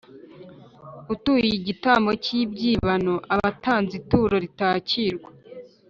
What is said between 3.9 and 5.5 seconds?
ituro ritakirwa,